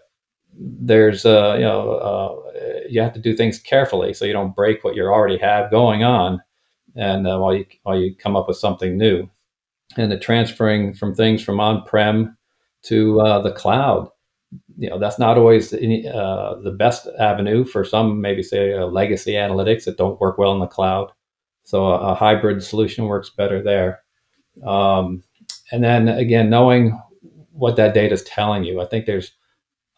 [0.58, 2.49] there's a you know uh,
[2.88, 6.02] you have to do things carefully so you don't break what you already have going
[6.04, 6.40] on,
[6.96, 9.28] and uh, while you while you come up with something new,
[9.96, 12.36] and the transferring from things from on-prem
[12.82, 14.08] to uh, the cloud,
[14.78, 18.20] you know that's not always any, uh, the best avenue for some.
[18.20, 21.12] Maybe say uh, legacy analytics that don't work well in the cloud,
[21.64, 24.00] so a, a hybrid solution works better there.
[24.66, 25.22] Um,
[25.72, 27.00] and then again, knowing
[27.52, 29.32] what that data is telling you, I think there's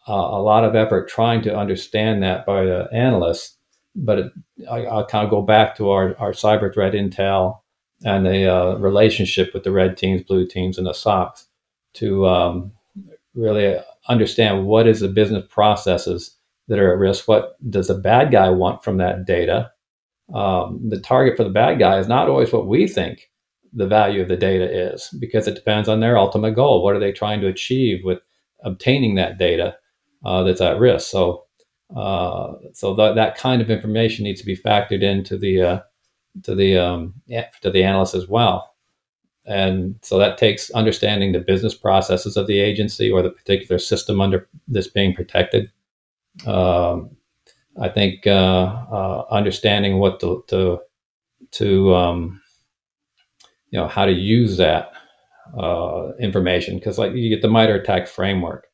[0.07, 3.57] a lot of effort trying to understand that by the analysts.
[3.95, 4.31] But it,
[4.69, 7.59] I, will kind of go back to our, our cyber threat intel
[8.03, 11.45] and the uh, relationship with the red teams, blue teams, and the SOCs
[11.95, 12.71] to um,
[13.35, 13.77] really
[14.09, 16.35] understand what is the business processes
[16.67, 17.27] that are at risk.
[17.27, 19.71] What does the bad guy want from that data?
[20.33, 23.29] Um, the target for the bad guy is not always what we think
[23.73, 26.83] the value of the data is because it depends on their ultimate goal.
[26.83, 28.19] What are they trying to achieve with
[28.63, 29.75] obtaining that data?
[30.23, 31.09] Uh, that's at risk.
[31.09, 31.45] So,
[31.95, 35.79] uh, so th- that kind of information needs to be factored into the uh,
[36.43, 37.13] to the um,
[37.61, 38.73] to the analyst as well.
[39.45, 44.21] And so that takes understanding the business processes of the agency or the particular system
[44.21, 45.69] under this being protected.
[46.45, 47.17] Um,
[47.79, 50.79] I think uh, uh, understanding what to to,
[51.51, 52.41] to um,
[53.71, 54.93] you know how to use that
[55.57, 58.67] uh, information because like you get the MITRE ATT&CK framework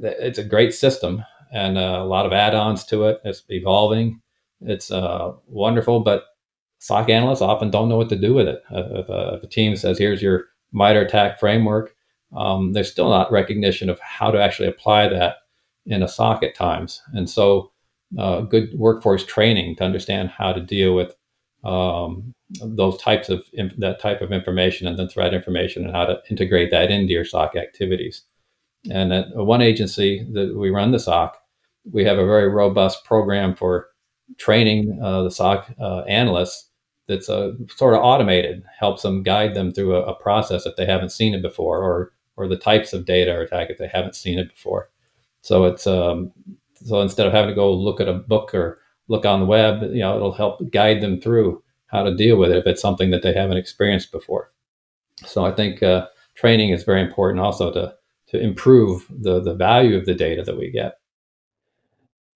[0.00, 3.20] it's a great system and uh, a lot of add-ons to it.
[3.24, 4.20] It's evolving.
[4.60, 6.24] It's uh, wonderful, but
[6.78, 8.62] SOC analysts often don't know what to do with it.
[8.70, 11.94] If, uh, if a team says, "Here's your MITRE ATT&CK framework,"
[12.34, 15.36] um, there's still not recognition of how to actually apply that
[15.86, 17.02] in a SOC at times.
[17.12, 17.70] And so,
[18.18, 21.14] uh, good workforce training to understand how to deal with
[21.64, 23.44] um, those types of
[23.78, 27.24] that type of information and then threat information and how to integrate that into your
[27.24, 28.22] SOC activities.
[28.90, 31.36] And at one agency that we run the SOC,
[31.90, 33.88] we have a very robust program for
[34.38, 36.68] training uh, the SOC uh, analysts
[37.08, 40.86] that's uh, sort of automated, helps them guide them through a, a, process if they
[40.86, 44.14] haven't seen it before, or or the types of data or attack if they haven't
[44.14, 44.88] seen it before.
[45.42, 46.32] So it's um,
[46.74, 49.82] so instead of having to go look at a book or look on the web,
[49.82, 53.10] you know, it'll help guide them through how to deal with it if it's something
[53.10, 54.52] that they haven't experienced before.
[55.26, 57.94] So I think uh, training is very important also to
[58.32, 60.94] to improve the the value of the data that we get.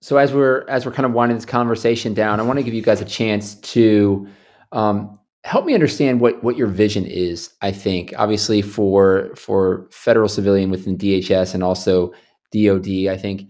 [0.03, 2.74] So as we're as we're kind of winding this conversation down, I want to give
[2.74, 4.28] you guys a chance to
[4.72, 7.51] um, help me understand what what your vision is.
[7.62, 12.12] I think obviously for for federal civilian within DHS and also
[12.53, 13.49] DoD, I think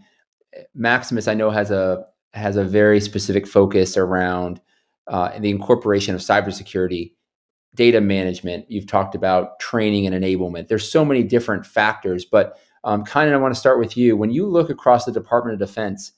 [0.74, 4.60] Maximus I know has a has a very specific focus around
[5.08, 7.12] uh, the incorporation of cybersecurity
[7.76, 8.66] data management.
[8.68, 10.68] You've talked about training and enablement.
[10.68, 14.16] There's so many different factors, but um, kind of I want to start with you.
[14.16, 16.12] When you look across the Department of Defense,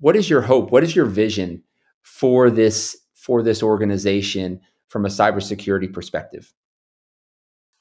[0.00, 0.70] what is your hope?
[0.70, 1.62] What is your vision
[2.02, 6.52] for this for this organization from a cybersecurity perspective?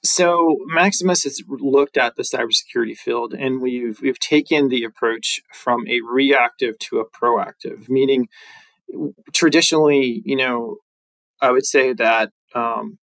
[0.04, 5.88] So Maximus has looked at the cybersecurity field, and we've we've taken the approach from
[5.88, 7.88] a reactive to a proactive.
[7.88, 8.28] Meaning,
[9.32, 10.78] traditionally, you know,
[11.40, 12.98] I would say that um,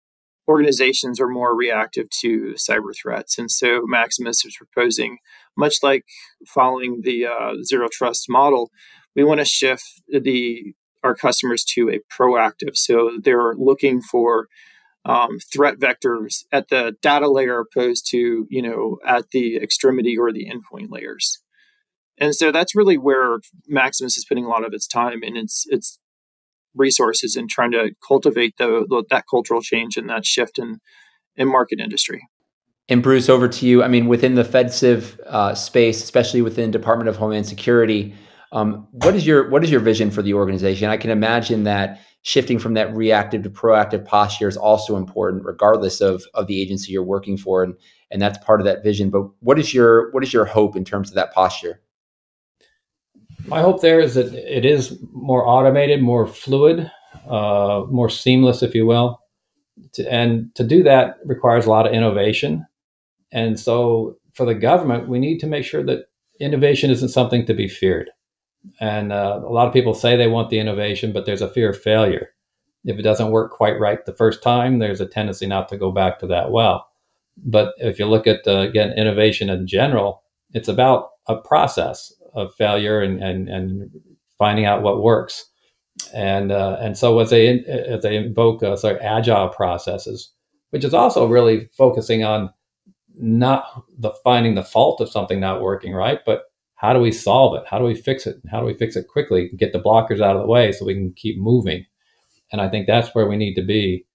[0.48, 5.18] organizations are more reactive to cyber threats, and so Maximus is proposing,
[5.56, 6.04] much like
[6.46, 8.70] following the uh, zero trust model,
[9.14, 10.74] we want to shift the
[11.04, 12.76] our customers to a proactive.
[12.76, 14.48] So they're looking for
[15.04, 20.32] um, threat vectors at the data layer opposed to you know at the extremity or
[20.32, 21.38] the endpoint layers
[22.18, 25.64] and so that's really where maximus is putting a lot of its time and its
[25.70, 25.98] its
[26.78, 30.78] resources in trying to cultivate the, the that cultural change and that shift in
[31.36, 32.28] in market industry.
[32.88, 33.82] And bruce over to you.
[33.82, 38.14] I mean within the fedciv uh, space especially within department of homeland security
[38.52, 40.88] um, what is your what is your vision for the organization?
[40.88, 46.00] I can imagine that shifting from that reactive to proactive posture is also important regardless
[46.00, 47.74] of of the agency you're working for and
[48.10, 49.10] and that's part of that vision.
[49.10, 51.80] But what is your what is your hope in terms of that posture
[53.48, 56.90] my hope there is that it is more automated more fluid
[57.28, 59.20] uh, more seamless if you will
[59.92, 62.66] to, and to do that requires a lot of innovation
[63.32, 66.06] and so for the government we need to make sure that
[66.40, 68.10] innovation isn't something to be feared
[68.80, 71.70] and uh, a lot of people say they want the innovation, but there's a fear
[71.70, 72.30] of failure.
[72.84, 75.90] If it doesn't work quite right the first time, there's a tendency not to go
[75.90, 76.88] back to that well.
[77.36, 80.22] But if you look at, uh, again, innovation in general,
[80.52, 83.90] it's about a process of failure and, and, and
[84.38, 85.44] finding out what works.
[86.14, 90.32] And, uh, and so as they, as they invoke uh, sort of agile processes,
[90.70, 92.50] which is also really focusing on
[93.20, 93.64] not
[93.98, 96.42] the finding the fault of something not working right, but
[96.76, 97.64] how do we solve it?
[97.68, 98.36] How do we fix it?
[98.50, 99.50] How do we fix it quickly?
[99.56, 101.84] Get the blockers out of the way so we can keep moving.
[102.52, 104.06] And I think that's where we need to be,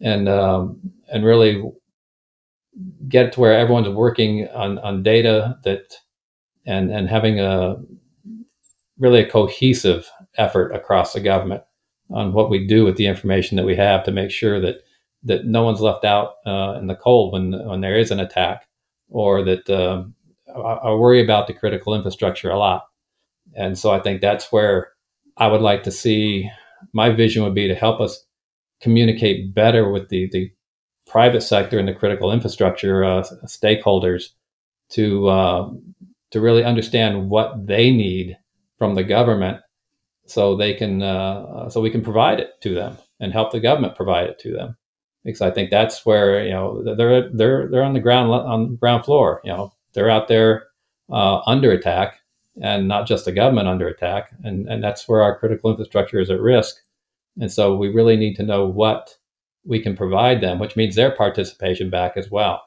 [0.00, 0.80] and um,
[1.12, 1.62] and really
[3.08, 5.94] get to where everyone's working on, on data that
[6.66, 7.76] and and having a
[8.98, 11.62] really a cohesive effort across the government
[12.10, 14.76] on what we do with the information that we have to make sure that
[15.24, 18.66] that no one's left out uh, in the cold when when there is an attack
[19.08, 20.14] or that um,
[20.54, 22.86] I worry about the critical infrastructure a lot.
[23.54, 24.92] And so I think that's where
[25.36, 26.50] I would like to see
[26.92, 28.24] my vision would be to help us
[28.80, 30.50] communicate better with the, the
[31.06, 34.30] private sector and the critical infrastructure uh, stakeholders
[34.90, 35.70] to uh,
[36.32, 38.36] to really understand what they need
[38.78, 39.60] from the government
[40.26, 43.96] so they can uh, so we can provide it to them and help the government
[43.96, 44.76] provide it to them
[45.24, 48.76] because I think that's where you know they're they're they're on the ground on the
[48.76, 50.68] ground floor you know they're out there
[51.10, 52.18] uh, under attack
[52.60, 54.30] and not just the government under attack.
[54.44, 56.76] And, and that's where our critical infrastructure is at risk.
[57.40, 59.16] And so we really need to know what
[59.64, 62.62] we can provide them, which means their participation back as well.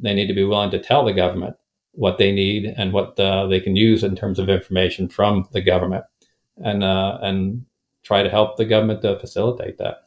[0.00, 1.56] They need to be willing to tell the government
[1.92, 5.60] what they need and what uh, they can use in terms of information from the
[5.60, 6.04] government
[6.58, 7.64] and, uh, and
[8.02, 10.04] try to help the government to facilitate that.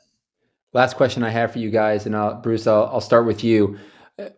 [0.74, 3.78] Last question I have for you guys, and I'll, Bruce, I'll, I'll start with you.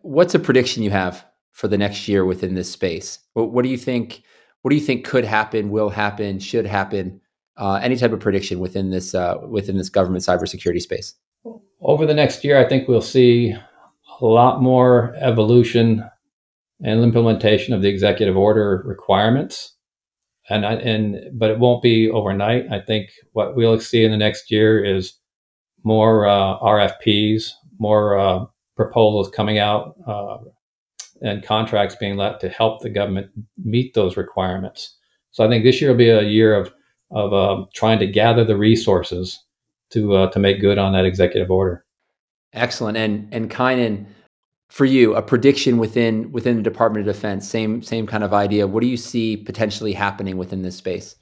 [0.02, 3.18] What's a prediction you have for the next year within this space?
[3.32, 4.22] What, what do you think?
[4.62, 7.20] What do you think could happen, will happen, should happen?
[7.56, 11.14] Uh, any type of prediction within this uh, within this government cybersecurity space?
[11.80, 13.54] Over the next year, I think we'll see
[14.20, 16.04] a lot more evolution
[16.82, 19.74] and implementation of the executive order requirements.
[20.48, 22.66] And I, and but it won't be overnight.
[22.70, 25.14] I think what we'll see in the next year is
[25.82, 28.44] more uh, RFPs, more uh,
[28.76, 30.38] proposals coming out, uh,
[31.22, 33.30] and contracts being let to help the government
[33.62, 34.96] meet those requirements.
[35.32, 36.72] So I think this year will be a year of
[37.10, 39.42] of um, trying to gather the resources
[39.90, 41.84] to uh, to make good on that executive order.
[42.52, 42.96] Excellent.
[42.96, 44.06] And and Kynan,
[44.68, 48.66] for you, a prediction within within the Department of Defense, same same kind of idea.
[48.66, 51.16] What do you see potentially happening within this space?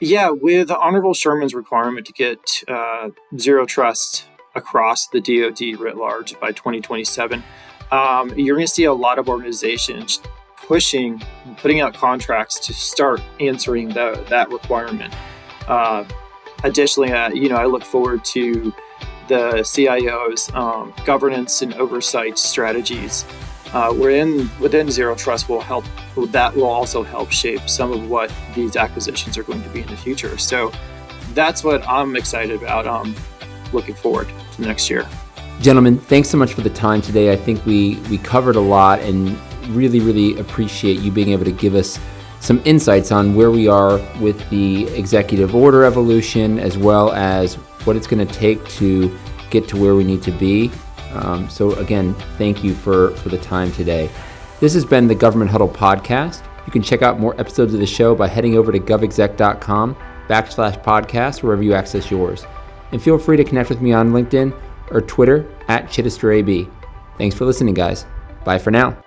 [0.00, 2.38] Yeah, with Honorable Sherman's requirement to get
[2.68, 7.42] uh, zero trust across the DoD writ large by 2027
[7.90, 10.20] um, you're going to see a lot of organizations
[10.56, 11.22] pushing,
[11.58, 15.14] putting out contracts to start answering the, that requirement.
[15.68, 16.04] Uh,
[16.64, 18.72] additionally, uh, you know, I look forward to
[19.28, 23.24] the CIO's um, governance and oversight strategies.
[23.72, 25.84] Uh, within within Zero Trust will help.
[26.28, 29.88] That will also help shape some of what these acquisitions are going to be in
[29.88, 30.38] the future.
[30.38, 30.72] So
[31.34, 32.86] that's what I'm excited about.
[32.86, 33.14] Um,
[33.72, 35.06] looking forward to next year.
[35.60, 37.32] Gentlemen, thanks so much for the time today.
[37.32, 39.36] I think we we covered a lot and
[39.68, 41.98] really really appreciate you being able to give us
[42.40, 47.96] some insights on where we are with the executive order evolution, as well as what
[47.96, 49.16] it's going to take to
[49.50, 50.70] get to where we need to be.
[51.12, 54.10] Um, so, again, thank you for, for the time today.
[54.60, 56.42] This has been the Government Huddle podcast.
[56.66, 59.96] You can check out more episodes of the show by heading over to govexec.com
[60.28, 62.44] backslash podcast wherever you access yours.
[62.92, 64.58] And feel free to connect with me on LinkedIn
[64.90, 66.70] or Twitter at ChittisterAB.
[67.18, 68.04] Thanks for listening, guys.
[68.44, 69.05] Bye for now.